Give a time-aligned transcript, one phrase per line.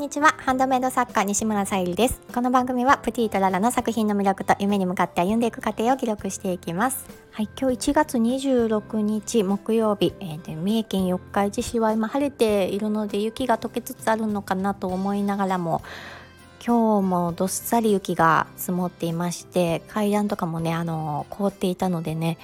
[0.00, 0.34] んにちは。
[0.38, 2.22] ハンドメイド作家西村さゆりです。
[2.32, 7.06] この番組はプティとララの作品の魅力と夢に向かって歩んでいく過程を記録していきます。
[7.32, 15.82] はい今日1月26日木曜日、えー、で三重県四日市市は今晴れているので雪が溶けつつあるのかなと思いながらも
[16.66, 22.38] 今日もどっさり雪が積もっていまして階段とかもねあの凍っていたのでね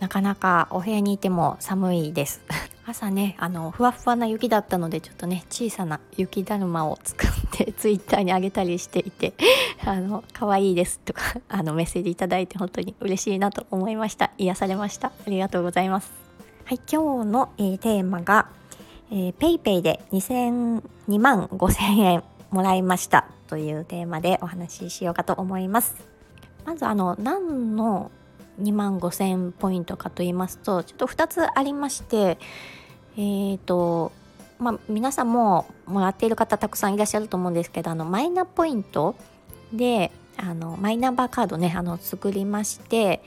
[0.00, 2.40] なかなかお部屋にいても寒いです。
[2.90, 9.32] 朝ねあのふわふわな雪だったのでちょっとね小さな雪だるまを作って ツイッターに上げたりしていて
[9.84, 14.30] あの可愛いですとか あのメッセージいただいて本当に嬉しいなと思いました。
[14.38, 15.08] 癒されました。
[15.08, 16.12] ありがとうございます。
[16.64, 18.48] はい今日の、えー、テーマが、
[19.10, 23.26] えー、ペイペイで2002万5000円もらいました。
[23.46, 25.96] というテーマでお話ししようかと思います。
[26.64, 28.12] まずあの何の
[28.60, 32.38] 2万5000ポイントかと言いますとちょっと2つありまして
[33.16, 34.12] えっ、ー、と
[34.60, 39.16] まあ、皆さんももらっている方たくさんいらっしゃると思うんですけどあのマイナポイント
[39.72, 43.22] であのマイナンバーカードねあの作りまして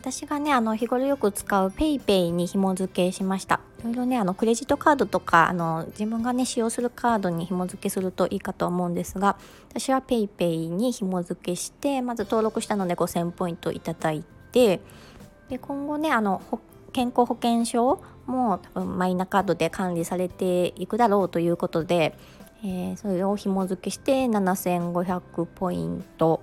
[0.00, 3.60] 私がねあの日頃よく使う PayPay に紐付けしました。
[3.80, 9.36] いろいろねあのクレジットカードとかあの自分がね使用するカードに紐付けするといいかと思うんですが
[9.68, 14.80] 私は PayPay に紐付けしてまず登録したので5000ポイントいただいて
[15.48, 16.42] で今後ねあの
[16.92, 22.16] 健康保険証も多分マイナカードで管理されていくだろうということで、
[22.64, 26.42] えー、それを紐付けして7500ポイント。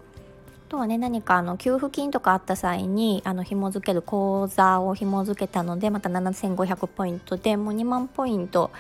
[0.68, 8.72] あとはね何かあの給付金とかあった際にあの紐付ける口座を紐付けたのでまた7500ポイントでもう2万ポイント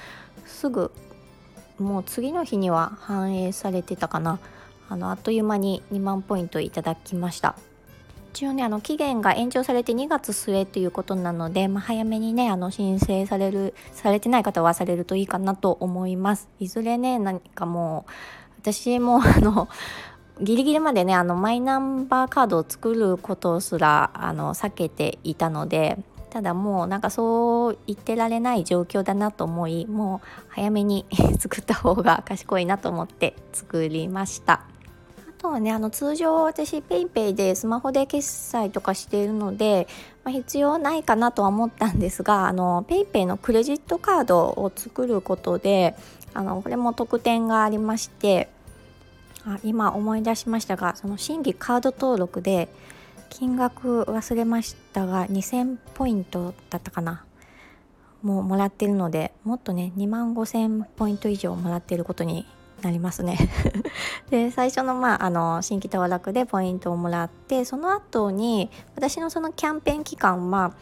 [0.45, 0.92] すぐ
[1.80, 4.39] もう次の日には反映されてたかな。
[4.89, 7.55] あのあっという間に2万ポイントいただきました。
[8.33, 18.11] 一応ねあの期限が延長されて2月末ということなので、まあ、早めにねあの申請されるされてない方はされるといいかなと思いますいずれね何かもう
[18.61, 19.67] 私も あの
[20.39, 25.98] ギリギリまでねあのマイナンバーカードを作ることすらあの避けていたので
[26.30, 31.05] ただもうなんかそう言ってられない状況だなと思いもう早めに
[31.39, 34.61] 作った方が賢いなと思って作りました。
[35.47, 39.87] とはねあの通常私 PayPay でスマホで決済とかしているので、
[40.25, 45.95] まあ、必要ないかなとは思ったんですがあの PayPay のクレジットカードを作ることで
[46.33, 48.49] あのこれも特典がありまして
[49.45, 52.67] あ今思い出しましたがその新規カード登録で
[53.29, 57.23] 金額忘れましたが2000ポイントだったかな
[58.21, 62.45] もうもらってるのでもっとね2万5000ポイント以上もらっていることに
[62.82, 63.38] なりますね。
[64.30, 70.73] で最初の,、まあ、あの新規登録でポイントをもらってその後に私のそのキャンペーン期間は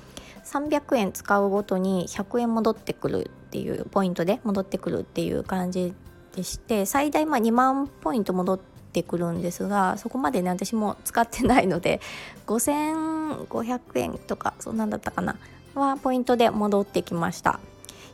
[0.43, 5.93] 300円使うごとに100円戻ってくるっていうポイントで戻ってくるっていう感じ
[6.35, 12.01] でして最大ま2万ポイント戻ってくるんですがそこまでね私も使ってないので
[12.45, 15.35] 5500円とかそんなんだったかな
[15.73, 17.59] はポイントで戻ってきました。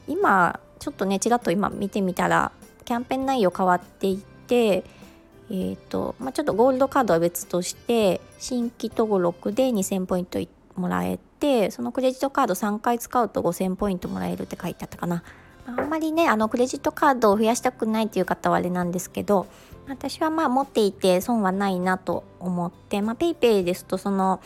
[0.08, 2.52] 今ちょっとねちらっと今見てみたら
[2.92, 4.84] キャンペーン内容変わっていて、
[5.50, 10.40] えーとまあ、ちょっとゴールドカードは別として新規登録で2000ポイント
[10.76, 15.24] もらえてそのクレジットカード3回使うと5000ポイントもらえるって書いてあったかな。
[15.68, 19.48] あんまりねあのクレジットカードを増やしたくないっていう方はあれなんですけど
[19.88, 24.42] 私はまあ持っていて損はないなと思って、PayPay ですとその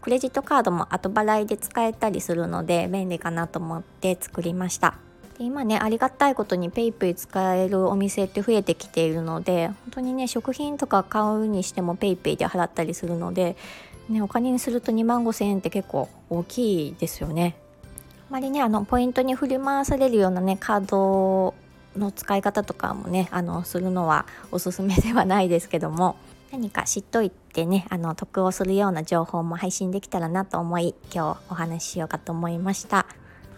[0.00, 4.94] クレジットカードも後払いで使えたりするので便利かなと思って作りました。
[5.42, 13.56] で今ねありがたいことに PayPay 使えるお店って増えてきているので本当にね食品とか買うにしても PayPay で払ったりするので、
[14.08, 17.56] ね、お金にすると2万5,000円って結構大きいですよね。
[18.30, 21.54] あまりねあのポイントに振り回されるようなねカード
[21.96, 26.16] の使い方とかもねあのするのはおすすめではないですけども
[26.52, 33.06] 何か知っといてねあの得をするような情報も配信できたらなと思い今日お話ししようかと思いました。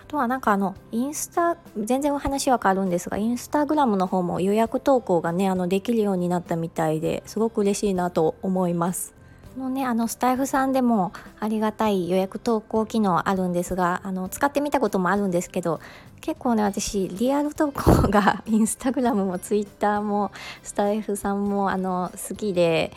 [0.05, 9.15] あとはなんかあのインスタ全然お話は変わるんですがインスタグラムの方も予約投稿がねあのできるようになったみたいですごく嬉しいなと思います。
[9.57, 15.81] のね、あのスタイフさんでもありがたい予約投稿機能あるんですがあの使ってみたこともあるんですけど
[16.21, 20.33] 結構ね私リアル投稿が インスタグラムもツイッターも
[20.65, 22.93] スタイフさんもあの好きで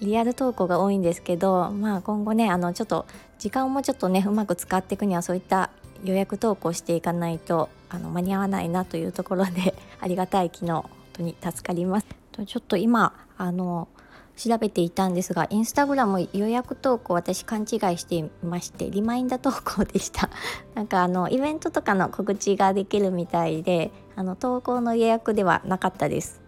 [0.00, 3.06] リアル投稿が多いんですけどまあ今後ねあのちょっと
[3.38, 5.70] 時間をもうちょっとねうまく使っていくにはそういった
[6.04, 12.06] 予約投稿していかないとあの間に合わないなというところで ありがたい機能本当に助かります。
[12.46, 13.88] ちょっと今あの
[14.36, 20.30] 調べていたんですがインスタグラム予約投稿私勘違いしていましてリマインダー投稿でした
[20.74, 26.41] なんかあのイベントとかの告知ができるみたいであの投稿の予約ではなかったです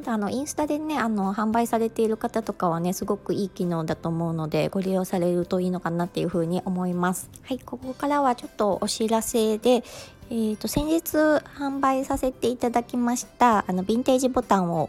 [0.00, 7.28] ただあのインスタでねあの販売されている方とかはねすごくいい機能だと思うのでご利用されるといいのかなっていうふうに思います。
[7.42, 9.84] はいここからはちょっとお知らせで
[10.32, 14.88] えーと、先日販売させていただきましたあのヴィンテージボタンを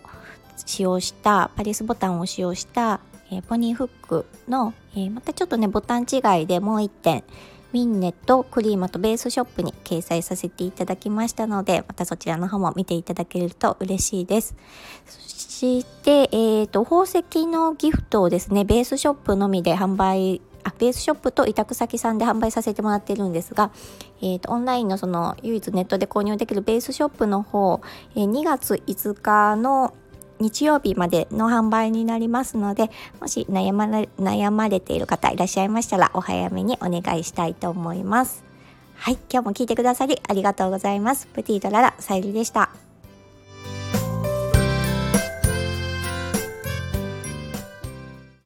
[0.56, 3.00] 使用したパリスボタンを使用した、
[3.32, 7.24] えー、ポニーフックの、えー、またちょっとねボタン違いでもう1点
[7.74, 14.56] ウィンネとクリーマとベースショップに掲載させていただきましたのでまたそちらの方も見ていただけると嬉しいです。
[15.06, 23.72] そして、えーと宝石のギフトをですねベースショップのみで販売あベースショップと委託先さんで販売させてもらってるんですが、
[24.22, 27.82] えーと、オンラインのその唯一ネットで購入できるベースショップの方、
[28.16, 29.94] えー、2月5日の
[30.42, 32.90] 日曜日までの販売になりますので
[33.20, 38.44] もし悩ま悩まれている方いらっしゃいましたらお早めにお願いしたいと思います。
[38.96, 41.28] はい、今日も聞いてくださりありがとうございます。
[41.28, 42.81] プティとララ、さゆりでした。